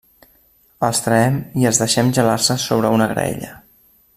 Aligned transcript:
Els 0.87 1.01
traem 1.07 1.37
i 1.63 1.69
els 1.71 1.81
deixem 1.83 2.11
gelar-se 2.19 2.59
sobre 2.67 2.93
una 2.99 3.09
graella. 3.13 3.53